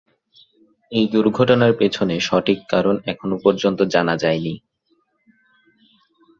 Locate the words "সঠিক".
2.19-2.59